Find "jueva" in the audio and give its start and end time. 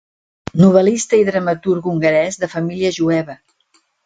2.97-3.39